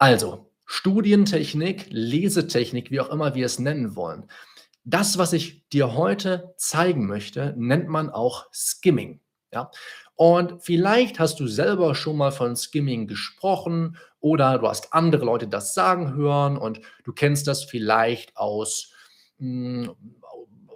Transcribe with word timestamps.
Also, 0.00 0.50
Studientechnik, 0.64 1.88
Lesetechnik, 1.90 2.90
wie 2.90 3.00
auch 3.00 3.10
immer 3.10 3.34
wir 3.34 3.44
es 3.44 3.58
nennen 3.58 3.96
wollen. 3.96 4.24
Das, 4.82 5.18
was 5.18 5.34
ich 5.34 5.68
dir 5.68 5.92
heute 5.94 6.54
zeigen 6.56 7.06
möchte, 7.06 7.52
nennt 7.58 7.86
man 7.88 8.08
auch 8.08 8.46
Skimming. 8.50 9.20
Ja? 9.52 9.70
Und 10.14 10.62
vielleicht 10.62 11.20
hast 11.20 11.38
du 11.38 11.46
selber 11.46 11.94
schon 11.94 12.16
mal 12.16 12.32
von 12.32 12.56
Skimming 12.56 13.08
gesprochen 13.08 13.98
oder 14.20 14.58
du 14.58 14.68
hast 14.68 14.94
andere 14.94 15.26
Leute 15.26 15.48
das 15.48 15.74
sagen 15.74 16.14
hören 16.14 16.56
und 16.56 16.80
du 17.04 17.12
kennst 17.12 17.46
das 17.46 17.64
vielleicht 17.64 18.38
aus, 18.38 18.94
mh, 19.36 19.88
hm, 19.88 19.96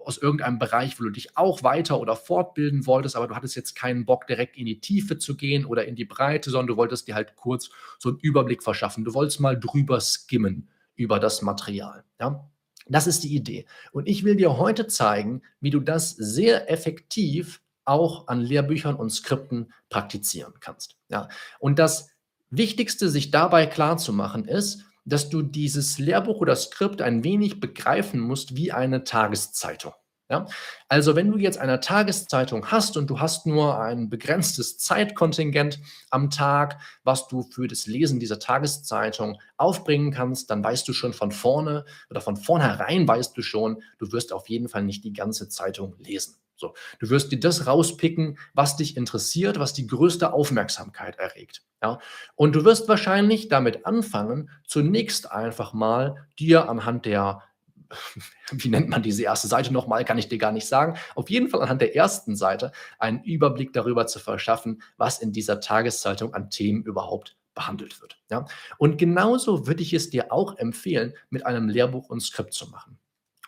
aus 0.07 0.19
irgendeinem 0.19 0.59
Bereich, 0.59 0.99
wo 0.99 1.05
du 1.05 1.11
dich 1.11 1.37
auch 1.37 1.63
weiter 1.63 2.01
oder 2.01 2.17
fortbilden 2.17 2.87
wolltest, 2.87 3.17
aber 3.17 3.29
du 3.29 3.35
hattest 3.35 3.57
jetzt 3.57 3.75
keinen 3.75 4.05
Bock, 4.05 4.27
direkt 4.27 4.57
in 4.57 4.67
die 4.67 4.81
Tiefe 4.81 5.19
zu 5.19 5.37
gehen 5.37 5.65
oder 5.65 5.85
in 5.87 5.97
die 5.97 6.05
Breite, 6.05 6.51
sondern 6.51 6.69
du 6.69 6.77
wolltest 6.77 7.09
dir 7.09 7.15
halt 7.15 7.37
kurz 7.37 7.71
so 7.99 8.11
einen 8.11 8.19
Überblick 8.19 8.63
verschaffen. 8.63 9.05
Du 9.05 9.15
wolltest 9.15 9.41
mal 9.41 9.59
drüber 9.59 10.01
skimmen 10.01 10.69
über 10.97 11.19
das 11.19 11.43
Material. 11.43 12.05
Ja? 12.21 12.49
Das 12.87 13.07
ist 13.07 13.25
die 13.25 13.35
Idee. 13.35 13.67
Und 13.93 14.09
ich 14.09 14.25
will 14.25 14.37
dir 14.37 14.59
heute 14.59 14.87
zeigen, 14.87 15.43
wie 15.61 15.71
du 15.71 15.81
das 15.81 16.11
sehr 16.11 16.71
effektiv 16.71 17.61
auch 17.85 18.29
an 18.29 18.41
Lehrbüchern 18.41 18.95
und 18.95 19.11
Skripten 19.11 19.73
praktizieren 19.89 20.55
kannst. 20.61 20.97
Ja? 21.09 21.29
Und 21.59 21.79
das 21.79 22.11
Wichtigste, 22.51 23.09
sich 23.09 23.31
dabei 23.31 23.67
klar 23.67 23.97
zu 23.97 24.13
machen, 24.13 24.47
ist, 24.47 24.85
dass 25.05 25.29
du 25.29 25.43
dieses 25.43 25.99
Lehrbuch 25.99 26.41
oder 26.41 26.57
Skript 26.57 27.03
ein 27.03 27.25
wenig 27.25 27.61
begreifen 27.61 28.21
musst 28.21 28.57
wie 28.57 28.73
eine 28.73 29.05
Tageszeitung. 29.05 29.93
Ja? 30.31 30.47
Also 30.89 31.17
wenn 31.17 31.31
du 31.31 31.39
jetzt 31.39 31.59
eine 31.59 31.81
Tageszeitung 31.81 32.67
hast 32.71 32.97
und 32.97 33.09
du 33.11 33.21
hast 33.21 33.47
nur 33.47 33.79
ein 33.79 34.09
begrenztes 34.09 34.79
Zeitkontingent 34.79 35.81
am 36.11 36.31
Tag, 36.31 36.81
was 37.03 37.29
du 37.29 37.43
für 37.43 37.69
das 37.69 37.87
Lesen 37.87 38.21
dieser 38.21 38.39
Tageszeitung 38.39 39.41
aufbringen 39.57 40.13
kannst, 40.13 40.51
dann 40.51 40.65
weißt 40.65 40.89
du 40.89 40.93
schon 40.93 41.13
von 41.13 41.31
vorne 41.31 41.85
oder 42.11 42.21
von 42.21 42.37
vornherein 42.37 43.07
weißt 43.07 43.37
du 43.37 43.43
schon, 43.43 43.83
du 43.99 44.13
wirst 44.13 44.33
auf 44.33 44.49
jeden 44.49 44.69
Fall 44.69 44.85
nicht 44.85 45.05
die 45.05 45.13
ganze 45.13 45.49
Zeitung 45.49 45.95
lesen. 45.99 46.37
So, 46.57 46.75
du 47.01 47.11
wirst 47.11 47.33
dir 47.33 47.41
das 47.41 47.67
rauspicken, 47.67 48.39
was 48.53 48.77
dich 48.77 48.97
interessiert, 48.97 49.59
was 49.59 49.73
die 49.73 49.87
größte 49.87 50.33
Aufmerksamkeit 50.33 51.19
erregt. 51.19 51.63
Ja? 51.83 51.99
Und 52.37 52.55
du 52.55 52.65
wirst 52.65 52.89
wahrscheinlich 52.89 53.49
damit 53.49 53.87
anfangen, 53.87 54.51
zunächst 54.67 55.31
einfach 55.31 55.73
mal 55.73 56.27
dir 56.39 56.69
anhand 56.69 57.07
der 57.07 57.43
wie 58.51 58.69
nennt 58.69 58.89
man 58.89 59.03
diese 59.03 59.23
erste 59.23 59.47
Seite 59.47 59.73
nochmal, 59.73 60.05
kann 60.05 60.19
ich 60.19 60.29
dir 60.29 60.39
gar 60.39 60.53
nicht 60.53 60.67
sagen. 60.67 60.97
Auf 61.15 61.31
jeden 61.31 61.49
Fall 61.49 61.63
anhand 61.63 61.81
der 61.81 61.95
ersten 61.95 62.35
Seite 62.35 62.73
einen 62.99 63.23
Überblick 63.23 63.73
darüber 63.73 64.07
zu 64.07 64.19
verschaffen, 64.19 64.83
was 64.97 65.19
in 65.19 65.33
dieser 65.33 65.61
Tageszeitung 65.61 66.35
an 66.35 66.51
Themen 66.51 66.83
überhaupt 66.83 67.37
behandelt 67.55 68.01
wird. 68.01 68.19
Ja? 68.31 68.47
Und 68.79 68.99
genauso 68.99 69.67
würde 69.67 69.83
ich 69.83 69.93
es 69.93 70.11
dir 70.11 70.33
auch 70.33 70.57
empfehlen, 70.57 71.15
mit 71.31 71.47
einem 71.47 71.69
Lehrbuch 71.69 72.09
und 72.09 72.21
Skript 72.21 72.53
zu 72.53 72.69
machen 72.69 72.99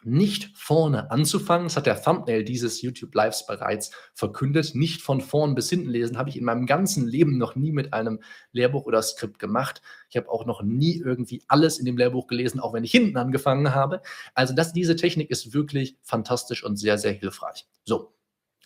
nicht 0.07 0.57
vorne 0.57 1.11
anzufangen. 1.11 1.67
Das 1.67 1.77
hat 1.77 1.87
der 1.87 2.01
Thumbnail 2.01 2.45
dieses 2.45 2.81
YouTube 2.81 3.15
Lives 3.15 3.45
bereits 3.45 3.91
verkündet. 4.15 4.75
Nicht 4.75 5.03
von 5.03 5.21
vorn 5.21 5.55
bis 5.55 5.69
hinten 5.69 5.91
lesen, 5.91 6.17
habe 6.17 6.31
ich 6.31 6.37
in 6.37 6.45
meinem 6.45 6.67
ganzen 6.67 7.07
Leben 7.07 7.39
noch 7.39 7.57
nie 7.57 7.73
mit 7.73 7.93
einem 7.93 8.21
Lehrbuch 8.53 8.87
oder 8.87 9.03
Skript 9.03 9.39
gemacht. 9.39 9.83
Ich 10.09 10.17
habe 10.17 10.31
auch 10.31 10.47
noch 10.47 10.63
nie 10.63 10.99
irgendwie 11.05 11.43
alles 11.49 11.79
in 11.79 11.85
dem 11.85 11.97
Lehrbuch 11.97 12.29
gelesen, 12.29 12.61
auch 12.61 12.73
wenn 12.73 12.85
ich 12.85 12.93
hinten 12.93 13.17
angefangen 13.17 13.75
habe. 13.75 14.01
Also 14.35 14.55
das, 14.55 14.73
diese 14.73 14.97
Technik 14.97 15.31
ist 15.31 15.53
wirklich 15.53 15.97
fantastisch 16.03 16.63
und 16.65 16.77
sehr, 16.77 16.99
sehr 16.99 17.13
hilfreich. 17.13 17.67
So, 17.85 18.15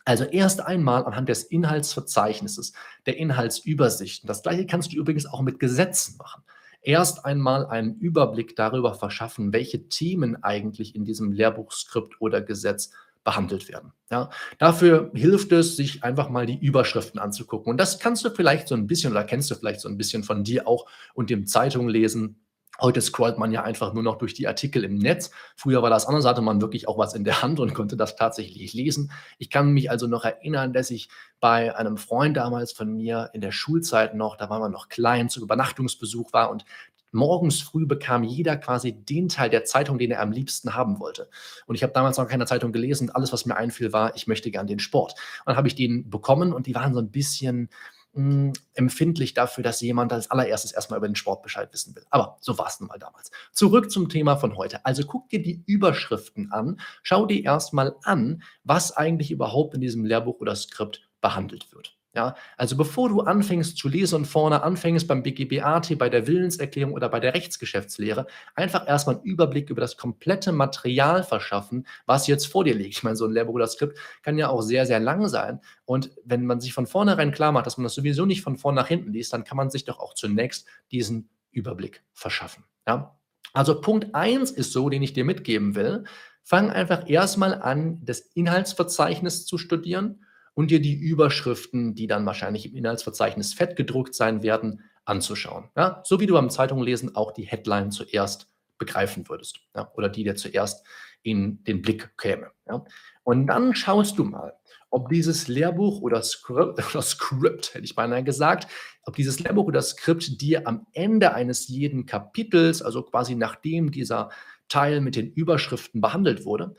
also 0.05 0.25
erst 0.25 0.61
einmal 0.61 1.05
anhand 1.05 1.29
des 1.29 1.45
Inhaltsverzeichnisses, 1.45 2.73
der 3.07 3.17
Inhaltsübersichten. 3.17 4.27
Das 4.27 4.43
gleiche 4.43 4.67
kannst 4.67 4.93
du 4.93 4.97
übrigens 4.97 5.27
auch 5.27 5.41
mit 5.41 5.59
Gesetzen 5.59 6.17
machen 6.19 6.43
erst 6.83 7.25
einmal 7.25 7.67
einen 7.67 7.99
Überblick 7.99 8.57
darüber 8.57 8.95
verschaffen, 8.95 9.53
welche 9.53 9.89
Themen 9.89 10.43
eigentlich 10.43 10.95
in 10.95 11.05
diesem 11.05 11.33
Lehrbuchskript 11.33 12.21
oder 12.21 12.41
Gesetz 12.41 12.91
behandelt 13.23 13.69
werden. 13.69 13.93
Ja, 14.11 14.31
dafür 14.59 15.11
hilft 15.15 15.53
es, 15.53 15.77
sich 15.77 16.03
einfach 16.03 16.31
mal 16.31 16.47
die 16.47 16.59
Überschriften 16.59 17.21
anzugucken. 17.21 17.71
Und 17.71 17.79
das 17.79 17.99
kannst 17.99 18.25
du 18.25 18.31
vielleicht 18.31 18.67
so 18.69 18.75
ein 18.75 18.87
bisschen 18.87 19.13
oder 19.13 19.25
kennst 19.25 19.51
du 19.51 19.55
vielleicht 19.55 19.81
so 19.81 19.89
ein 19.89 19.99
bisschen 19.99 20.25
von 20.25 20.43
dir 20.43 20.67
auch 20.67 20.87
und 21.15 21.29
dem 21.31 21.47
Zeitung 21.47 21.89
lesen 21.89 22.41
Heute 22.81 23.01
scrollt 23.01 23.39
man 23.39 23.53
ja 23.53 23.63
einfach 23.63 23.93
nur 23.93 24.03
noch 24.03 24.17
durch 24.17 24.35
die 24.35 24.49
Artikel 24.49 24.85
im 24.85 24.97
Netz. 24.97 25.31
Früher 25.57 25.83
war 25.83 25.91
das 25.91 26.07
anders, 26.07 26.25
hatte 26.25 26.43
man 26.43 26.61
wirklich 26.61 26.89
auch 26.89 26.99
was 26.99 27.15
in 27.15 27.25
der 27.25 27.43
Hand 27.43 27.61
und 27.61 27.75
konnte 27.75 27.97
das 27.97 28.17
tatsächlich 28.17 28.73
lesen. 28.73 29.13
Ich 29.39 29.51
kann 29.51 29.73
mich 29.73 29.91
also 29.91 30.07
noch 30.07 30.25
erinnern, 30.25 30.73
dass 30.73 30.91
ich 30.91 31.09
bei 31.41 31.77
einem 31.77 31.97
Freund 31.97 32.37
damals 32.37 32.73
von 32.73 32.97
mir 32.97 33.31
in 33.33 33.41
der 33.41 33.53
Schulzeit 33.53 34.15
noch, 34.15 34.37
da 34.37 34.51
war 34.51 34.61
man 34.61 34.73
noch 34.73 34.89
klein, 34.89 35.29
zu 35.29 35.41
Übernachtungsbesuch 35.41 36.33
war 36.33 36.51
und 36.51 36.65
morgens 37.13 37.61
früh 37.61 37.87
bekam 37.87 38.25
jeder 38.25 38.57
quasi 38.57 38.93
den 38.93 39.29
Teil 39.29 39.51
der 39.51 39.65
Zeitung, 39.65 39.99
den 39.99 40.11
er 40.11 40.21
am 40.21 40.33
liebsten 40.33 40.75
haben 40.75 41.01
wollte. 41.01 41.29
Und 41.67 41.75
ich 41.75 41.83
habe 41.83 41.93
damals 41.93 42.19
noch 42.19 42.29
keine 42.29 42.47
Zeitung 42.47 42.73
gelesen. 42.73 43.11
Alles, 43.11 43.33
was 43.33 43.47
mir 43.47 43.57
einfiel, 43.57 43.93
war, 43.93 44.15
ich 44.17 44.27
möchte 44.27 44.51
gern 44.51 44.67
den 44.67 44.79
Sport. 44.79 45.15
Dann 45.45 45.57
habe 45.57 45.69
ich 45.69 45.75
den 45.75 46.09
bekommen 46.09 46.53
und 46.53 46.67
die 46.67 46.75
waren 46.75 46.95
so 46.95 47.01
ein 47.01 47.11
bisschen 47.11 47.69
mh, 48.13 48.53
empfindlich 48.75 49.35
dafür, 49.35 49.65
dass 49.65 49.81
jemand 49.81 50.13
als 50.13 50.31
allererstes 50.31 50.73
erstmal 50.73 50.99
über 50.99 51.09
den 51.09 51.17
Sport 51.17 51.43
Bescheid 51.43 51.73
wissen 51.73 51.95
will. 51.95 52.05
Aber 52.11 52.37
so 52.41 52.59
war 52.59 52.67
es 52.67 52.81
nun 52.81 52.89
mal 52.89 52.99
damals. 52.99 53.31
Zurück 53.53 53.91
zum 53.91 54.09
Thema 54.09 54.37
von 54.37 54.57
heute. 54.57 54.85
Also 54.85 55.05
guck 55.05 55.29
dir 55.29 55.43
die 55.43 55.63
Überschriften 55.67 56.53
an, 56.53 56.81
schau 57.03 57.27
dir 57.27 57.45
erstmal 57.45 57.97
an, 58.03 58.43
was 58.65 58.97
eigentlich 58.97 59.31
überhaupt 59.31 59.75
in 59.75 59.81
diesem 59.81 60.05
Lehrbuch 60.05 60.41
oder 60.41 60.57
Skript 60.57 61.09
behandelt 61.21 61.73
wird. 61.73 62.00
Ja, 62.13 62.35
also 62.57 62.77
bevor 62.77 63.09
du 63.09 63.21
anfängst 63.21 63.77
zu 63.77 63.89
lesen 63.89 64.17
und 64.17 64.25
vorne 64.25 64.65
anfängst 64.65 65.07
beim 65.07 65.23
BGBAT, 65.23 65.97
bei 65.97 66.09
der 66.09 66.27
Willenserklärung 66.27 66.93
oder 66.93 67.09
bei 67.09 67.21
der 67.21 67.35
Rechtsgeschäftslehre, 67.35 68.27
einfach 68.57 68.89
erstmal 68.89 69.17
einen 69.17 69.25
Überblick 69.25 69.71
über 69.71 69.81
das 69.81 69.97
komplette 69.97 70.51
Material 70.51 71.23
verschaffen, 71.23 71.87
was 72.07 72.27
jetzt 72.27 72.47
vor 72.47 72.65
dir 72.65 72.75
liegt. 72.75 72.97
Ich 72.97 73.05
meine, 73.05 73.15
so 73.15 73.27
ein 73.27 73.31
Lehrbuch 73.31 73.55
oder 73.55 73.69
Skript 73.69 73.97
kann 74.23 74.39
ja 74.39 74.49
auch 74.49 74.61
sehr, 74.61 74.87
sehr 74.87 74.99
lang 74.99 75.29
sein. 75.29 75.61
Und 75.85 76.11
wenn 76.25 76.47
man 76.47 76.61
sich 76.61 76.73
von 76.73 76.89
vornherein 76.89 77.31
klar 77.31 77.53
macht, 77.53 77.67
dass 77.67 77.79
man 77.79 77.85
das 77.85 77.95
sowieso 77.95 78.27
nicht 78.27 78.43
von 78.43 78.57
vorn 78.57 78.75
nach 78.75 78.89
hinten 78.89 79.13
liest, 79.13 79.33
dann 79.33 79.45
kann 79.45 79.57
man 79.57 79.71
sich 79.71 79.85
doch 79.85 80.01
auch 80.01 80.15
zunächst 80.15 80.67
diesen 80.91 81.29
Überblick 81.53 82.03
verschaffen. 82.13 82.65
Ja? 82.89 83.21
Also 83.53 83.81
Punkt 83.81 84.17
1 84.17 84.51
ist 84.51 84.73
so, 84.73 84.89
den 84.89 85.03
ich 85.03 85.13
dir 85.13 85.25
mitgeben 85.25 85.77
will. 85.77 86.03
Fang 86.43 86.71
einfach 86.71 87.09
erstmal 87.09 87.63
an, 87.63 88.01
das 88.03 88.19
Inhaltsverzeichnis 88.19 89.47
zu 89.47 89.59
studieren 89.59 90.25
und 90.55 90.71
dir 90.71 90.81
die 90.81 90.95
Überschriften, 90.95 91.95
die 91.95 92.07
dann 92.07 92.27
wahrscheinlich 92.27 92.67
im 92.67 92.77
Inhaltsverzeichnis 92.77 93.55
fett 93.55 93.77
gedruckt 93.77 94.15
sein 94.15 94.43
werden, 94.43 94.83
anzuschauen. 95.05 95.71
Ja? 95.77 96.03
So 96.05 96.21
wie 96.21 96.27
du 96.27 96.35
beim 96.35 96.51
Zeitunglesen 96.51 97.17
auch 97.17 97.33
die 97.33 97.47
Headline 97.47 97.91
zuerst 97.91 98.49
begreifen 98.79 99.29
würdest 99.29 99.61
ja? 99.75 99.91
oder 99.95 100.09
die 100.09 100.25
dir 100.25 100.37
zuerst 100.37 100.87
in 101.23 101.63
den 101.65 101.83
Blick 101.83 102.17
käme. 102.17 102.51
Ja? 102.67 102.85
Und 103.25 103.47
dann 103.47 103.75
schaust 103.75 104.19
du 104.19 104.25
mal, 104.25 104.55
ob 104.91 105.09
dieses 105.09 105.47
Lehrbuch 105.49 106.01
oder 106.01 106.23
Skript, 106.23 106.79
oder 106.91 107.03
Skript, 107.03 107.75
hätte 107.75 107.85
ich 107.85 107.95
beinahe 107.95 108.25
gesagt, 108.25 108.67
ob 109.05 109.17
dieses 109.17 109.41
Lehrbuch 109.41 109.67
oder 109.67 109.83
Skript 109.83 110.41
dir 110.41 110.67
am 110.67 110.87
Ende 110.93 111.33
eines 111.35 111.69
jeden 111.69 112.07
Kapitels, 112.07 112.83
also 112.83 113.03
quasi 113.03 113.35
nachdem 113.35 113.91
dieser 113.91 114.31
Teil 114.69 115.01
mit 115.01 115.17
den 115.17 115.31
Überschriften 115.33 116.01
behandelt 116.01 116.45
wurde, 116.45 116.75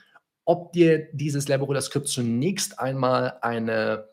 ob 0.45 0.73
dir 0.73 1.09
dieses 1.13 1.49
oder 1.49 1.81
Skript 1.81 2.07
zunächst 2.07 2.79
einmal 2.79 3.37
eine 3.41 4.09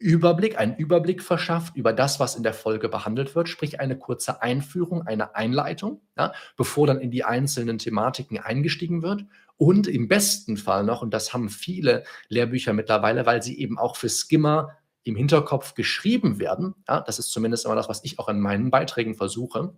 Überblick, 0.00 0.58
einen 0.58 0.76
Überblick 0.76 1.22
verschafft 1.22 1.76
über 1.76 1.92
das, 1.92 2.18
was 2.18 2.34
in 2.34 2.42
der 2.42 2.54
Folge 2.54 2.88
behandelt 2.88 3.34
wird, 3.34 3.50
sprich 3.50 3.80
eine 3.80 3.98
kurze 3.98 4.40
Einführung, 4.40 5.06
eine 5.06 5.34
Einleitung, 5.34 6.00
ja, 6.16 6.32
bevor 6.56 6.86
dann 6.86 7.00
in 7.00 7.10
die 7.10 7.22
einzelnen 7.22 7.76
Thematiken 7.76 8.38
eingestiegen 8.38 9.02
wird. 9.02 9.26
Und 9.58 9.86
im 9.86 10.08
besten 10.08 10.56
Fall 10.56 10.84
noch, 10.84 11.02
und 11.02 11.12
das 11.12 11.34
haben 11.34 11.50
viele 11.50 12.04
Lehrbücher 12.28 12.72
mittlerweile, 12.72 13.26
weil 13.26 13.42
sie 13.42 13.58
eben 13.58 13.78
auch 13.78 13.96
für 13.96 14.08
Skimmer 14.08 14.70
im 15.04 15.16
Hinterkopf 15.16 15.74
geschrieben 15.74 16.38
werden, 16.38 16.74
ja, 16.88 17.02
das 17.02 17.18
ist 17.18 17.30
zumindest 17.30 17.66
immer 17.66 17.74
das, 17.74 17.90
was 17.90 18.02
ich 18.02 18.18
auch 18.18 18.30
in 18.30 18.40
meinen 18.40 18.70
Beiträgen 18.70 19.14
versuche, 19.14 19.74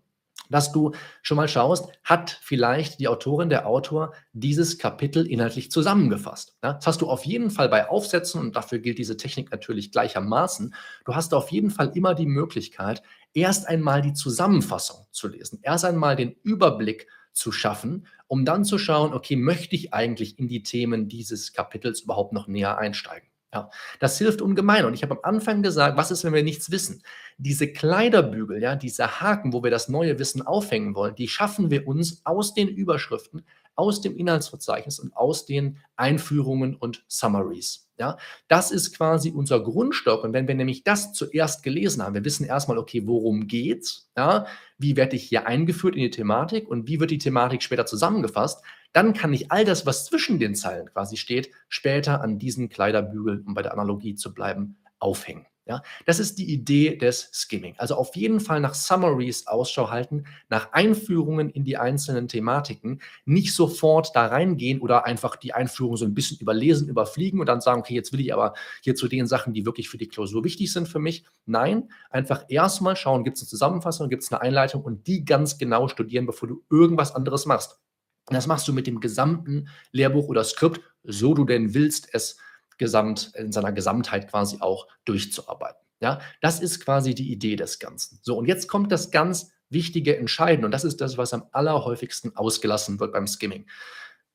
dass 0.53 0.73
du 0.73 0.93
schon 1.23 1.37
mal 1.37 1.49
schaust, 1.49 1.89
hat 2.05 2.39
vielleicht 2.43 3.01
die 3.01 3.09
Autorin, 3.09 3.49
der 3.49 3.67
Autor 3.67 4.13
dieses 4.33 4.79
Kapitel 4.79 5.27
inhaltlich 5.27 5.71
zusammengefasst. 5.71 6.57
Ja, 6.63 6.75
das 6.75 6.87
hast 6.87 7.01
du 7.01 7.09
auf 7.09 7.25
jeden 7.25 7.51
Fall 7.51 7.69
bei 7.69 7.89
Aufsätzen 7.89 8.41
und 8.41 8.55
dafür 8.55 8.79
gilt 8.79 8.99
diese 8.99 9.17
Technik 9.17 9.51
natürlich 9.51 9.91
gleichermaßen. 9.91 10.75
Du 11.05 11.15
hast 11.15 11.35
auf 11.35 11.51
jeden 11.51 11.71
Fall 11.71 11.93
immer 11.95 12.15
die 12.15 12.27
Möglichkeit, 12.27 13.03
erst 13.35 13.69
einmal 13.69 14.03
die 14.03 14.13
Zusammenfassung 14.13 15.07
zu 15.11 15.29
lesen, 15.29 15.59
erst 15.63 15.85
einmal 15.85 16.17
den 16.17 16.37
Überblick 16.43 17.09
zu 17.33 17.51
schaffen, 17.51 18.07
um 18.27 18.45
dann 18.45 18.65
zu 18.65 18.79
schauen, 18.79 19.15
okay, 19.15 19.37
möchte 19.37 19.75
ich 19.75 19.95
eigentlich 19.95 20.39
in 20.39 20.49
die 20.49 20.63
Themen 20.63 21.09
dieses 21.09 21.53
Kapitels 21.53 22.03
überhaupt 22.03 22.33
noch 22.33 22.47
näher 22.47 22.79
einsteigen? 22.79 23.32
Ja, 23.55 23.69
das 24.01 24.17
hilft 24.17 24.41
ungemein. 24.41 24.87
Und 24.87 24.95
ich 24.95 25.03
habe 25.03 25.13
am 25.15 25.35
Anfang 25.35 25.63
gesagt, 25.63 25.99
was 25.99 26.11
ist, 26.11 26.25
wenn 26.25 26.33
wir 26.33 26.43
nichts 26.43 26.71
wissen? 26.71 27.03
Diese 27.37 27.71
Kleiderbügel, 27.71 28.63
ja, 28.63 28.77
diese 28.77 29.21
Haken, 29.21 29.53
wo 29.53 29.63
wir 29.63 29.71
das 29.71 29.89
neue 29.89 30.19
Wissen 30.19 30.41
aufhängen 30.43 30.95
wollen, 30.95 31.15
die 31.15 31.29
schaffen 31.29 31.71
wir 31.71 31.87
uns 31.87 32.23
aus 32.25 32.55
den 32.55 32.69
Überschriften 32.69 33.45
aus 33.75 34.01
dem 34.01 34.17
Inhaltsverzeichnis 34.17 34.99
und 34.99 35.15
aus 35.17 35.47
den 35.47 35.79
Einführungen 35.97 36.77
und 36.77 37.05
Summaries. 37.09 37.89
Ja, 37.99 38.17
das 38.49 38.71
ist 38.71 38.97
quasi 38.97 39.31
unser 39.31 39.61
Grundstock. 39.61 40.25
Und 40.25 40.33
wenn 40.33 40.49
wir 40.49 40.55
nämlich 40.55 40.83
das 40.83 41.13
zuerst 41.13 41.63
gelesen 41.63 42.03
haben, 42.03 42.15
wir 42.15 42.25
wissen 42.25 42.45
erstmal, 42.45 42.79
okay, 42.79 43.07
worum 43.07 43.47
geht's? 43.47 44.11
Ja, 44.17 44.47
wie 44.79 44.97
werde 44.97 45.17
ich 45.17 45.25
hier 45.25 45.47
eingeführt 45.47 45.95
in 45.95 46.03
die 46.03 46.11
Thematik 46.11 46.69
und 46.69 46.89
wie 46.89 46.99
wird 46.99 47.11
die 47.11 47.19
Thematik 47.19 47.63
später 47.63 47.87
zusammengefasst? 47.87 48.63
Dann 48.93 49.15
kann 49.15 49.33
ich 49.33 49.53
all 49.53 49.65
das, 49.65 49.87
was 49.87 50.05
zwischen 50.05 50.39
den 50.39 50.55
Zeilen 50.55 50.87
quasi 50.87 51.17
steht, 51.17 51.51
später 51.69 52.21
an 52.21 52.39
diesen 52.39 52.69
Kleiderbügel, 52.69 53.45
um 53.47 53.55
bei 53.55 53.63
der 53.63 53.73
Analogie 53.73 54.15
zu 54.15 54.35
bleiben, 54.35 54.77
aufhängen. 54.99 55.47
Ja, 55.65 55.81
das 56.07 56.19
ist 56.19 56.39
die 56.39 56.53
Idee 56.53 56.97
des 56.97 57.31
Skimming. 57.33 57.77
Also 57.79 57.95
auf 57.95 58.17
jeden 58.17 58.41
Fall 58.41 58.59
nach 58.59 58.75
Summaries 58.75 59.47
Ausschau 59.47 59.91
halten, 59.91 60.25
nach 60.49 60.73
Einführungen 60.73 61.51
in 61.51 61.63
die 61.63 61.77
einzelnen 61.77 62.27
Thematiken, 62.27 63.01
nicht 63.27 63.55
sofort 63.55 64.11
da 64.17 64.27
reingehen 64.27 64.81
oder 64.81 65.05
einfach 65.05 65.37
die 65.37 65.55
Einführung 65.55 65.97
so 65.97 66.05
ein 66.05 66.15
bisschen 66.15 66.39
überlesen, 66.39 66.89
überfliegen 66.89 67.39
und 67.39 67.47
dann 67.47 67.61
sagen, 67.61 67.81
okay, 67.81 67.95
jetzt 67.95 68.13
will 68.13 68.21
ich 68.21 68.35
aber 68.35 68.55
hier 68.83 68.97
zu 68.97 69.07
den 69.07 69.29
Sachen, 69.29 69.53
die 69.53 69.65
wirklich 69.65 69.89
für 69.89 69.99
die 69.99 70.09
Klausur 70.09 70.43
wichtig 70.43 70.73
sind 70.73 70.89
für 70.89 70.99
mich. 70.99 71.25
Nein, 71.47 71.89
einfach 72.11 72.45
erstmal 72.49 72.97
schauen, 72.97 73.23
gibt 73.23 73.37
es 73.37 73.45
eine 73.45 73.49
Zusammenfassung, 73.51 74.09
gibt 74.09 74.25
es 74.25 74.33
eine 74.33 74.41
Einleitung 74.43 74.83
und 74.83 75.07
die 75.07 75.25
ganz 75.25 75.59
genau 75.59 75.87
studieren, 75.87 76.27
bevor 76.27 76.49
du 76.49 76.65
irgendwas 76.71 77.15
anderes 77.15 77.47
machst. 77.47 77.79
Das 78.27 78.49
machst 78.49 78.67
du 78.67 78.73
mit 78.73 78.89
dem 78.89 78.99
gesamten 78.99 79.69
Lehrbuch 79.93 80.27
oder 80.27 80.43
Skript, 80.43 80.81
so 81.05 81.35
du 81.35 81.45
denn 81.45 81.73
willst 81.75 82.09
es 82.13 82.37
gesamt, 82.79 83.33
in 83.35 83.53
seiner 83.53 83.73
Gesamtheit 83.73 84.29
quasi 84.31 84.59
auch 84.61 84.89
durchzuarbeiten. 85.05 85.81
Ja, 86.01 86.21
das 86.41 86.61
ist 86.61 86.85
quasi 86.85 87.15
die 87.15 87.31
Idee 87.31 87.57
des 87.57 87.79
Ganzen. 87.79 88.19
So, 88.23 88.37
und 88.37 88.47
jetzt 88.47 88.67
kommt 88.67 88.91
das 88.91 89.11
ganz 89.11 89.53
wichtige 89.71 90.17
Entscheiden 90.17 90.65
und 90.65 90.73
das 90.73 90.85
ist 90.85 91.01
das, 91.01 91.17
was 91.17 91.33
am 91.33 91.45
allerhäufigsten 91.53 92.37
ausgelassen 92.37 93.01
wird 93.01 93.13
beim 93.13 93.27
Skimming. 93.27 93.67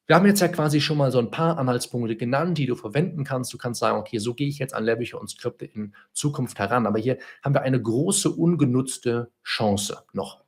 Wir 0.07 0.15
haben 0.15 0.25
jetzt 0.25 0.39
ja 0.39 0.47
quasi 0.47 0.79
schon 0.79 0.97
mal 0.97 1.11
so 1.11 1.19
ein 1.19 1.31
paar 1.31 1.57
Anhaltspunkte 1.57 2.15
genannt, 2.15 2.57
die 2.57 2.65
du 2.65 2.75
verwenden 2.75 3.25
kannst. 3.25 3.51
Du 3.51 3.57
kannst 3.57 3.81
sagen, 3.81 3.99
okay, 3.99 4.19
so 4.19 4.33
gehe 4.33 4.47
ich 4.47 4.57
jetzt 4.57 4.73
an 4.73 4.85
Lehrbücher 4.85 5.19
und 5.19 5.29
Skripte 5.29 5.65
in 5.65 5.93
Zukunft 6.13 6.57
heran. 6.59 6.87
Aber 6.87 6.97
hier 6.97 7.17
haben 7.43 7.53
wir 7.53 7.61
eine 7.61 7.81
große 7.81 8.29
ungenutzte 8.29 9.29
Chance 9.43 10.05
noch. 10.13 10.46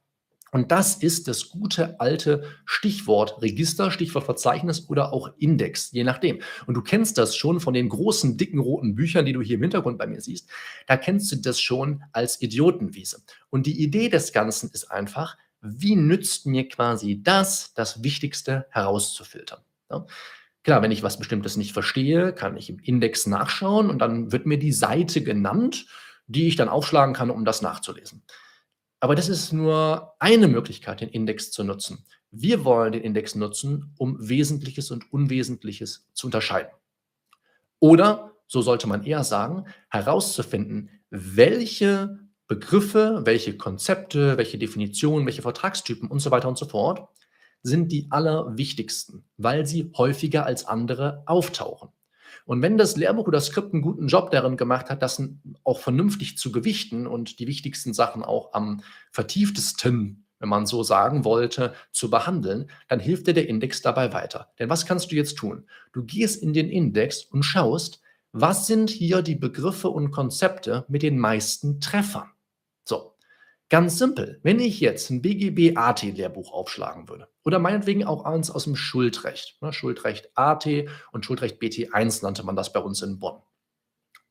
Und 0.52 0.72
das 0.72 0.96
ist 0.96 1.28
das 1.28 1.50
gute 1.50 2.00
alte 2.00 2.44
Stichwort 2.66 3.42
Register, 3.42 3.92
Stichwort 3.92 4.26
Verzeichnis 4.26 4.90
oder 4.90 5.14
auch 5.14 5.32
Index, 5.38 5.92
je 5.92 6.04
nachdem. 6.04 6.40
Und 6.66 6.76
du 6.76 6.82
kennst 6.82 7.18
das 7.18 7.36
schon 7.36 7.60
von 7.60 7.74
den 7.74 7.90
großen, 7.90 8.38
dicken, 8.38 8.60
roten 8.60 8.96
Büchern, 8.96 9.26
die 9.26 9.34
du 9.34 9.42
hier 9.42 9.56
im 9.56 9.62
Hintergrund 9.62 9.98
bei 9.98 10.08
mir 10.08 10.22
siehst. 10.22 10.50
Da 10.88 10.98
kennst 10.98 11.32
du 11.32 11.36
das 11.36 11.60
schon 11.60 12.04
als 12.12 12.42
Idiotenwiese. 12.42 13.22
Und 13.50 13.66
die 13.66 13.82
Idee 13.82 14.10
des 14.10 14.32
Ganzen 14.32 14.70
ist 14.72 14.92
einfach, 14.92 15.38
wie 15.62 15.96
nützt 15.96 16.46
mir 16.46 16.68
quasi 16.68 17.22
das, 17.22 17.74
das 17.74 18.04
Wichtigste 18.04 18.66
herauszufiltern? 18.70 19.60
Ja? 19.90 20.06
Klar, 20.64 20.82
wenn 20.82 20.92
ich 20.92 21.04
was 21.04 21.18
Bestimmtes 21.18 21.58
nicht 21.58 21.74
verstehe, 21.74 22.34
kann 22.34 22.58
ich 22.58 22.70
im 22.70 22.80
Index 22.80 23.26
nachschauen 23.28 23.90
und 23.90 24.00
dann 24.00 24.32
wird 24.32 24.46
mir 24.46 24.60
die 24.60 24.74
Seite 24.74 25.24
genannt, 25.24 25.86
die 26.28 26.48
ich 26.48 26.56
dann 26.56 26.70
aufschlagen 26.70 27.16
kann, 27.16 27.32
um 27.32 27.46
das 27.46 27.62
nachzulesen. 27.62 28.24
Aber 29.00 29.16
das 29.16 29.30
ist 29.30 29.54
nur 29.54 30.14
eine 30.20 30.48
Möglichkeit, 30.48 31.02
den 31.02 31.10
Index 31.10 31.52
zu 31.52 31.64
nutzen. 31.64 32.06
Wir 32.32 32.66
wollen 32.66 32.92
den 32.92 33.02
Index 33.02 33.36
nutzen, 33.36 33.94
um 33.98 34.18
Wesentliches 34.20 34.92
und 34.92 35.12
Unwesentliches 35.12 36.08
zu 36.14 36.28
unterscheiden. 36.28 36.72
Oder, 37.80 38.34
so 38.48 38.62
sollte 38.62 38.88
man 38.88 39.06
eher 39.06 39.24
sagen, 39.24 39.66
herauszufinden, 39.90 40.90
welche 41.10 42.20
Begriffe, 42.48 43.22
welche 43.26 43.58
Konzepte, 43.58 44.38
welche 44.38 44.58
Definitionen, 44.58 45.26
welche 45.26 45.44
Vertragstypen 45.44 46.10
und 46.10 46.20
so 46.20 46.32
weiter 46.32 46.50
und 46.50 46.58
so 46.58 46.66
fort 46.66 47.08
sind 47.62 47.92
die 47.92 48.08
allerwichtigsten, 48.10 49.26
weil 49.38 49.66
sie 49.66 49.92
häufiger 49.98 50.46
als 50.46 50.66
andere 50.66 51.24
auftauchen. 51.26 51.90
Und 52.46 52.62
wenn 52.62 52.78
das 52.78 52.96
Lehrbuch 52.96 53.28
oder 53.28 53.38
das 53.38 53.48
Skript 53.48 53.74
einen 53.74 53.82
guten 53.82 54.08
Job 54.08 54.32
darin 54.32 54.58
gemacht 54.58 54.90
hat, 54.90 55.02
das 55.02 55.22
auch 55.64 55.80
vernünftig 55.80 56.38
zu 56.38 56.52
gewichten 56.52 57.08
und 57.08 57.40
die 57.40 57.48
wichtigsten 57.48 57.94
Sachen 57.94 58.24
auch 58.24 58.54
am 58.54 58.82
vertieftesten, 59.12 60.26
wenn 60.40 60.50
man 60.50 60.66
so 60.66 60.84
sagen 60.84 61.26
wollte, 61.26 61.74
zu 61.92 62.10
behandeln, 62.10 62.70
dann 62.88 63.00
hilft 63.00 63.28
dir 63.28 63.34
der 63.34 63.50
Index 63.50 63.82
dabei 63.82 64.14
weiter. 64.14 64.52
Denn 64.58 64.70
was 64.70 64.86
kannst 64.86 65.12
du 65.12 65.16
jetzt 65.16 65.38
tun? 65.38 65.66
Du 65.92 66.04
gehst 66.04 66.42
in 66.42 66.54
den 66.54 66.70
Index 66.70 67.24
und 67.26 67.44
schaust, 67.44 68.02
was 68.32 68.68
sind 68.68 68.90
hier 68.90 69.22
die 69.22 69.36
Begriffe 69.36 69.90
und 69.90 70.12
Konzepte 70.12 70.86
mit 70.88 71.02
den 71.02 71.18
meisten 71.18 71.82
Treffern? 71.82 72.30
So, 72.86 73.16
Ganz 73.70 74.00
simpel. 74.00 74.40
Wenn 74.42 74.60
ich 74.60 74.80
jetzt 74.80 75.12
ein 75.12 75.22
BGB 75.22 75.78
AT 75.78 76.02
Lehrbuch 76.02 76.52
aufschlagen 76.52 77.08
würde 77.08 77.30
oder 77.46 77.60
meinetwegen 77.60 78.04
auch 78.04 78.26
eins 78.26 78.50
aus 78.50 78.64
dem 78.64 78.76
Schuldrecht, 78.76 79.62
ne, 79.62 79.72
Schuldrecht 79.72 80.32
AT 80.36 80.68
und 81.12 81.24
Schuldrecht 81.24 81.62
BT1 81.62 82.24
nannte 82.24 82.44
man 82.44 82.56
das 82.56 82.74
bei 82.74 82.80
uns 82.80 83.04
in 83.04 83.20
Bonn, 83.20 83.42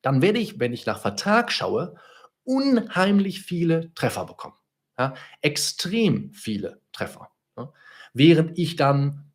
dann 0.01 0.21
werde 0.21 0.39
ich, 0.39 0.59
wenn 0.59 0.73
ich 0.73 0.85
nach 0.85 0.99
Vertrag 0.99 1.53
schaue, 1.53 1.95
unheimlich 2.43 3.41
viele 3.41 3.93
Treffer 3.93 4.25
bekommen. 4.25 4.55
Ja, 4.97 5.13
extrem 5.41 6.33
viele 6.33 6.81
Treffer. 6.91 7.29
Ja. 7.57 7.71
Während 8.13 8.57
ich 8.57 8.75
dann, 8.75 9.31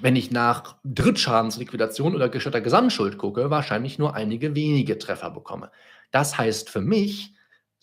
wenn 0.00 0.16
ich 0.16 0.32
nach 0.32 0.78
Drittschadensliquidation 0.84 2.16
oder 2.16 2.28
gestörter 2.28 2.60
Gesamtschuld 2.60 3.18
gucke, 3.18 3.50
wahrscheinlich 3.50 3.98
nur 4.00 4.14
einige 4.14 4.56
wenige 4.56 4.98
Treffer 4.98 5.30
bekomme. 5.30 5.70
Das 6.10 6.36
heißt 6.36 6.68
für 6.68 6.80
mich, 6.80 7.33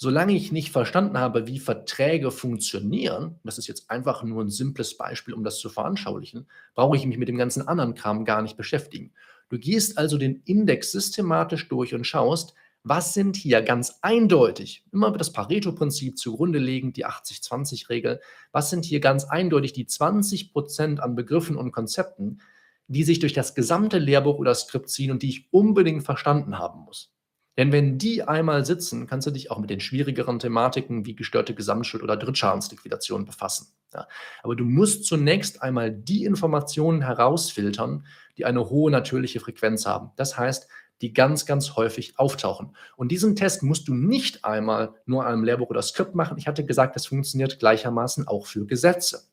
solange 0.02 0.34
ich 0.34 0.52
nicht 0.52 0.72
verstanden 0.72 1.20
habe, 1.20 1.46
wie 1.46 1.60
Verträge 1.60 2.32
funktionieren, 2.32 3.40
das 3.44 3.60
ist 3.60 3.68
jetzt 3.68 3.92
einfach 3.92 4.24
nur 4.24 4.44
ein 4.44 4.50
simples 4.50 4.98
Beispiel, 4.98 5.36
um 5.36 5.44
das 5.44 5.60
zu 5.60 5.70
veranschaulichen, 5.70 6.48
brauche 6.74 6.98
ich 6.98 7.06
mich 7.06 7.20
mit 7.20 7.28
dem 7.28 7.38
ganzen 7.38 7.68
anderen 7.68 7.94
Kram 7.94 8.26
gar 8.26 8.42
nicht 8.42 8.58
beschäftigen. 8.58 9.14
Du 9.50 9.60
gehst 9.60 10.00
also 10.00 10.18
den 10.18 10.42
Index 10.46 10.92
systematisch 10.92 11.70
durch 11.70 11.94
und 11.94 12.08
schaust, 12.08 12.56
was 12.84 13.14
sind 13.14 13.36
hier 13.36 13.62
ganz 13.62 14.00
eindeutig, 14.02 14.84
immer 14.92 15.12
das 15.12 15.34
Pareto-Prinzip 15.34 16.18
zugrunde 16.18 16.58
legen, 16.58 16.94
die 16.94 17.06
80-20-Regel, 17.06 18.22
was 18.52 18.72
sind 18.72 18.86
hier 18.86 19.02
ganz 19.02 19.26
eindeutig 19.26 19.74
die 19.74 19.86
20 19.86 20.52
Prozent 20.52 21.00
an 21.00 21.14
Begriffen 21.14 21.58
und 21.58 21.72
Konzepten, 21.72 22.42
die 22.88 23.04
sich 23.04 23.20
durch 23.20 23.34
das 23.34 23.54
gesamte 23.54 24.00
Lehrbuch 24.00 24.40
oder 24.40 24.56
Skript 24.56 24.90
ziehen 24.90 25.12
und 25.12 25.22
die 25.22 25.30
ich 25.30 25.54
unbedingt 25.54 26.02
verstanden 26.02 26.58
haben 26.58 26.86
muss. 26.86 27.14
Denn 27.58 27.72
wenn 27.72 27.98
die 27.98 28.24
einmal 28.24 28.66
sitzen, 28.66 29.08
kannst 29.08 29.28
du 29.28 29.32
dich 29.32 29.52
auch 29.52 29.60
mit 29.60 29.70
den 29.70 29.82
schwierigeren 29.82 30.40
Thematiken 30.40 31.06
wie 31.06 31.16
gestörte 31.16 31.54
Gesamtschuld 31.54 32.02
oder 32.02 32.16
Drittschadensliquidation 32.16 33.26
befassen. 33.26 33.74
Ja. 33.94 34.08
Aber 34.42 34.56
du 34.56 34.64
musst 34.64 35.06
zunächst 35.06 35.62
einmal 35.62 35.92
die 35.92 36.24
Informationen 36.24 37.02
herausfiltern, 37.02 38.06
die 38.38 38.46
eine 38.46 38.70
hohe 38.70 38.90
natürliche 38.90 39.42
Frequenz 39.42 39.86
haben. 39.86 40.12
Das 40.16 40.38
heißt, 40.38 40.68
die 41.02 41.14
ganz, 41.14 41.46
ganz 41.46 41.76
häufig 41.76 42.18
auftauchen. 42.20 42.76
Und 42.96 43.12
diesen 43.12 43.36
Test 43.36 43.64
musst 43.64 43.88
du 43.88 43.94
nicht 43.94 44.46
einmal 44.46 44.94
nur 45.06 45.26
einem 45.26 45.44
Lehrbuch 45.44 45.70
oder 45.70 45.82
Skript 45.82 46.16
machen. 46.16 46.38
Ich 46.38 46.48
hatte 46.48 46.66
gesagt, 46.66 46.96
das 46.96 47.08
funktioniert 47.08 47.60
gleichermaßen 47.60 48.28
auch 48.28 48.46
für 48.46 48.66
Gesetze. 48.66 49.24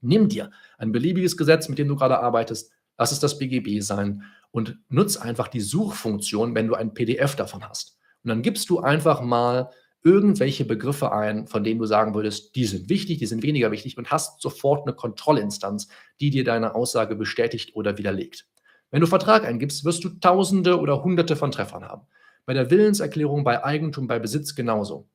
Nimm 0.00 0.28
dir 0.28 0.50
ein 0.78 0.92
beliebiges 0.92 1.36
Gesetz, 1.36 1.68
mit 1.68 1.78
dem 1.78 1.88
du 1.88 1.96
gerade 1.96 2.20
arbeitest, 2.20 2.72
lass 3.00 3.12
es 3.12 3.18
das 3.18 3.38
BGB 3.38 3.80
sein 3.80 4.24
und 4.50 4.78
nutz 4.90 5.16
einfach 5.16 5.48
die 5.48 5.60
Suchfunktion, 5.60 6.54
wenn 6.54 6.66
du 6.66 6.74
ein 6.74 6.92
PDF 6.92 7.34
davon 7.34 7.66
hast. 7.66 7.96
Und 8.22 8.28
dann 8.28 8.42
gibst 8.42 8.68
du 8.68 8.80
einfach 8.80 9.22
mal 9.22 9.70
irgendwelche 10.02 10.66
Begriffe 10.66 11.10
ein, 11.10 11.46
von 11.46 11.64
denen 11.64 11.80
du 11.80 11.86
sagen 11.86 12.14
würdest, 12.14 12.54
die 12.56 12.66
sind 12.66 12.90
wichtig, 12.90 13.18
die 13.18 13.26
sind 13.26 13.42
weniger 13.42 13.70
wichtig 13.70 13.96
und 13.96 14.10
hast 14.10 14.42
sofort 14.42 14.86
eine 14.86 14.94
Kontrollinstanz, 14.94 15.88
die 16.20 16.28
dir 16.28 16.44
deine 16.44 16.74
Aussage 16.74 17.16
bestätigt 17.16 17.74
oder 17.74 17.96
widerlegt. 17.96 18.46
Wenn 18.90 19.00
du 19.00 19.06
Vertrag 19.06 19.46
eingibst, 19.46 19.84
wirst 19.86 20.04
du 20.04 20.10
Tausende 20.10 20.78
oder 20.78 21.02
Hunderte 21.02 21.36
von 21.36 21.50
Treffern 21.50 21.84
haben. 21.84 22.06
Bei 22.44 22.52
der 22.52 22.70
Willenserklärung, 22.70 23.44
bei 23.44 23.64
Eigentum, 23.64 24.08
bei 24.08 24.18
Besitz 24.18 24.54
genauso. 24.54 25.08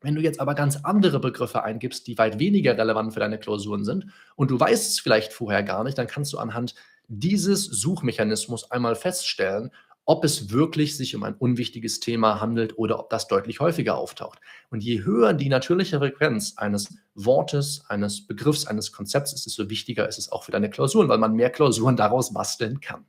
Wenn 0.00 0.14
du 0.14 0.22
jetzt 0.22 0.40
aber 0.40 0.54
ganz 0.54 0.76
andere 0.84 1.20
Begriffe 1.20 1.64
eingibst, 1.64 2.06
die 2.06 2.16
weit 2.16 2.38
weniger 2.38 2.78
relevant 2.78 3.12
für 3.12 3.20
deine 3.20 3.38
Klausuren 3.38 3.84
sind 3.84 4.06
und 4.36 4.50
du 4.50 4.60
weißt 4.60 4.90
es 4.90 5.00
vielleicht 5.00 5.32
vorher 5.32 5.62
gar 5.62 5.84
nicht, 5.84 5.98
dann 5.98 6.06
kannst 6.06 6.32
du 6.32 6.38
anhand 6.38 6.74
dieses 7.08 7.64
Suchmechanismus 7.64 8.70
einmal 8.70 8.96
feststellen, 8.96 9.70
ob 10.06 10.24
es 10.24 10.50
wirklich 10.50 10.96
sich 10.96 11.16
um 11.16 11.24
ein 11.24 11.34
unwichtiges 11.34 11.98
Thema 11.98 12.40
handelt 12.40 12.78
oder 12.78 13.00
ob 13.00 13.10
das 13.10 13.26
deutlich 13.26 13.58
häufiger 13.58 13.98
auftaucht. 13.98 14.38
Und 14.70 14.82
je 14.82 15.02
höher 15.04 15.34
die 15.34 15.48
natürliche 15.48 15.98
Frequenz 15.98 16.54
eines 16.56 16.96
Wortes, 17.14 17.84
eines 17.88 18.24
Begriffs, 18.24 18.66
eines 18.66 18.92
Konzepts 18.92 19.32
ist, 19.32 19.46
desto 19.46 19.68
wichtiger 19.68 20.08
ist 20.08 20.18
es 20.18 20.30
auch 20.30 20.44
für 20.44 20.52
deine 20.52 20.70
Klausuren, 20.70 21.08
weil 21.08 21.18
man 21.18 21.34
mehr 21.34 21.50
Klausuren 21.50 21.96
daraus 21.96 22.32
basteln 22.32 22.80
kann. 22.80 23.04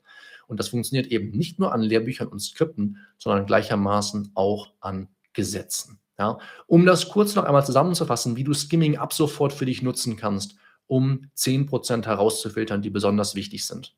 Und 0.47 0.59
das 0.59 0.69
funktioniert 0.69 1.07
eben 1.07 1.29
nicht 1.29 1.59
nur 1.59 1.71
an 1.71 1.81
Lehrbüchern 1.81 2.29
und 2.29 2.39
Skripten, 2.39 2.97
sondern 3.19 3.45
gleichermaßen 3.45 4.31
auch 4.33 4.71
an 4.79 5.07
Gesetzen. 5.33 5.99
Ja, 6.17 6.39
um 6.65 6.87
das 6.87 7.09
kurz 7.09 7.35
noch 7.35 7.43
einmal 7.43 7.63
zusammenzufassen, 7.63 8.35
wie 8.37 8.43
du 8.43 8.55
Skimming 8.55 8.97
ab 8.97 9.13
sofort 9.13 9.53
für 9.53 9.67
dich 9.67 9.83
nutzen 9.83 10.17
kannst 10.17 10.55
um 10.87 11.29
10% 11.35 12.05
herauszufiltern, 12.05 12.81
die 12.81 12.89
besonders 12.89 13.35
wichtig 13.35 13.65
sind. 13.65 13.95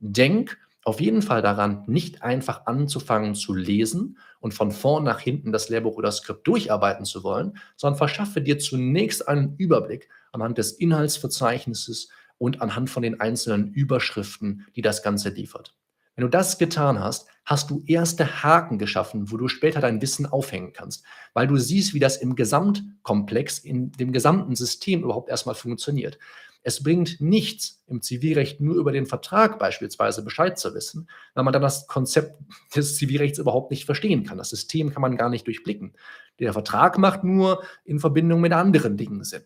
Denk 0.00 0.58
auf 0.84 1.00
jeden 1.00 1.22
Fall 1.22 1.42
daran, 1.42 1.84
nicht 1.86 2.22
einfach 2.22 2.66
anzufangen 2.66 3.36
zu 3.36 3.54
lesen 3.54 4.18
und 4.40 4.52
von 4.52 4.72
vorn 4.72 5.04
nach 5.04 5.20
hinten 5.20 5.52
das 5.52 5.68
Lehrbuch 5.68 5.96
oder 5.96 6.10
Skript 6.10 6.46
durcharbeiten 6.46 7.04
zu 7.04 7.22
wollen, 7.22 7.56
sondern 7.76 7.98
verschaffe 7.98 8.42
dir 8.42 8.58
zunächst 8.58 9.28
einen 9.28 9.54
Überblick 9.58 10.08
anhand 10.32 10.58
des 10.58 10.72
Inhaltsverzeichnisses 10.72 12.08
und 12.38 12.60
anhand 12.60 12.90
von 12.90 13.04
den 13.04 13.20
einzelnen 13.20 13.72
Überschriften, 13.72 14.66
die 14.74 14.82
das 14.82 15.04
Ganze 15.04 15.28
liefert. 15.28 15.76
Wenn 16.14 16.22
du 16.24 16.30
das 16.30 16.58
getan 16.58 17.00
hast, 17.00 17.26
hast 17.44 17.70
du 17.70 17.82
erste 17.86 18.42
Haken 18.42 18.78
geschaffen, 18.78 19.30
wo 19.30 19.36
du 19.36 19.48
später 19.48 19.80
dein 19.80 20.02
Wissen 20.02 20.26
aufhängen 20.26 20.72
kannst, 20.72 21.04
weil 21.34 21.46
du 21.46 21.56
siehst, 21.56 21.94
wie 21.94 22.00
das 22.00 22.18
im 22.18 22.36
Gesamtkomplex, 22.36 23.58
in 23.58 23.92
dem 23.92 24.12
gesamten 24.12 24.54
System 24.54 25.02
überhaupt 25.02 25.30
erstmal 25.30 25.54
funktioniert. 25.54 26.18
Es 26.64 26.82
bringt 26.82 27.20
nichts, 27.20 27.82
im 27.88 28.02
Zivilrecht 28.02 28.60
nur 28.60 28.76
über 28.76 28.92
den 28.92 29.06
Vertrag 29.06 29.58
beispielsweise 29.58 30.22
Bescheid 30.22 30.58
zu 30.58 30.74
wissen, 30.74 31.08
weil 31.34 31.42
man 31.42 31.52
dann 31.52 31.62
das 31.62 31.88
Konzept 31.88 32.38
des 32.76 32.96
Zivilrechts 32.96 33.38
überhaupt 33.38 33.72
nicht 33.72 33.84
verstehen 33.84 34.24
kann. 34.24 34.38
Das 34.38 34.50
System 34.50 34.92
kann 34.92 35.02
man 35.02 35.16
gar 35.16 35.28
nicht 35.28 35.46
durchblicken. 35.46 35.94
Der 36.38 36.52
Vertrag 36.52 36.98
macht 36.98 37.24
nur 37.24 37.64
in 37.84 37.98
Verbindung 37.98 38.40
mit 38.40 38.52
anderen 38.52 38.96
Dingen 38.96 39.24
Sinn 39.24 39.42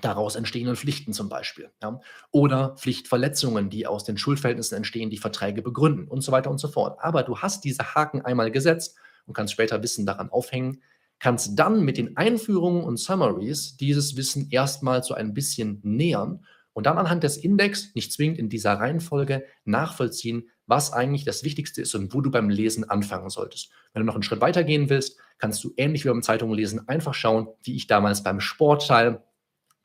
daraus 0.00 0.36
entstehenden 0.36 0.76
Pflichten 0.76 1.12
zum 1.12 1.28
Beispiel. 1.28 1.70
Ja? 1.82 2.00
Oder 2.30 2.76
Pflichtverletzungen, 2.76 3.70
die 3.70 3.86
aus 3.86 4.04
den 4.04 4.18
Schuldverhältnissen 4.18 4.76
entstehen, 4.76 5.10
die 5.10 5.18
Verträge 5.18 5.62
begründen 5.62 6.08
und 6.08 6.20
so 6.20 6.32
weiter 6.32 6.50
und 6.50 6.58
so 6.58 6.68
fort. 6.68 6.98
Aber 7.00 7.22
du 7.22 7.38
hast 7.38 7.64
diese 7.64 7.94
Haken 7.94 8.22
einmal 8.22 8.50
gesetzt 8.50 8.96
und 9.26 9.34
kannst 9.34 9.52
später 9.52 9.82
Wissen 9.82 10.06
daran 10.06 10.30
aufhängen, 10.30 10.82
kannst 11.18 11.58
dann 11.58 11.84
mit 11.84 11.96
den 11.96 12.16
Einführungen 12.16 12.84
und 12.84 12.98
Summaries 12.98 13.76
dieses 13.76 14.16
Wissen 14.16 14.48
erstmal 14.50 15.02
so 15.02 15.14
ein 15.14 15.34
bisschen 15.34 15.80
nähern 15.82 16.44
und 16.72 16.84
dann 16.84 16.98
anhand 16.98 17.22
des 17.22 17.38
Index, 17.38 17.94
nicht 17.94 18.12
zwingend 18.12 18.38
in 18.38 18.50
dieser 18.50 18.74
Reihenfolge, 18.74 19.46
nachvollziehen, 19.64 20.50
was 20.66 20.92
eigentlich 20.92 21.24
das 21.24 21.42
Wichtigste 21.42 21.80
ist 21.80 21.94
und 21.94 22.12
wo 22.12 22.20
du 22.20 22.30
beim 22.30 22.50
Lesen 22.50 22.84
anfangen 22.84 23.30
solltest. 23.30 23.70
Wenn 23.92 24.00
du 24.00 24.06
noch 24.06 24.14
einen 24.14 24.22
Schritt 24.22 24.42
weiter 24.42 24.62
gehen 24.62 24.90
willst, 24.90 25.18
kannst 25.38 25.64
du 25.64 25.72
ähnlich 25.76 26.04
wie 26.04 26.08
beim 26.08 26.22
Zeitunglesen 26.22 26.86
einfach 26.86 27.14
schauen, 27.14 27.48
wie 27.62 27.76
ich 27.76 27.86
damals 27.86 28.22
beim 28.22 28.40
Sportteil 28.40 29.22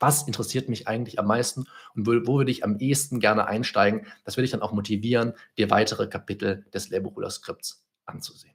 was 0.02 0.26
interessiert 0.26 0.68
mich 0.68 0.88
eigentlich 0.88 1.18
am 1.18 1.26
meisten 1.26 1.66
und 1.94 2.06
wo, 2.06 2.12
wo 2.26 2.38
würde 2.38 2.50
ich 2.50 2.64
am 2.64 2.78
ehesten 2.78 3.20
gerne 3.20 3.46
einsteigen. 3.46 4.06
Das 4.24 4.36
würde 4.36 4.44
ich 4.44 4.50
dann 4.50 4.62
auch 4.62 4.72
motivieren, 4.72 5.32
dir 5.56 5.70
weitere 5.70 6.08
Kapitel 6.08 6.66
des 6.74 6.92
oder 7.16 7.30
Skripts 7.30 7.86
anzusehen. 8.04 8.51